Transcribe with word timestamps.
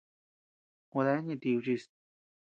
Gua 0.91 1.05
deanu 1.07 1.21
ñeʼe 1.27 1.39
ti 1.41 1.47
kuchis. 1.55 1.83